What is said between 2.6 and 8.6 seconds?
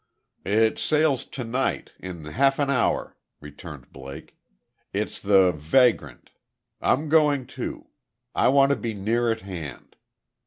hour," returned Blake. "It's the 'Vagrant'.... I'm going, too.... I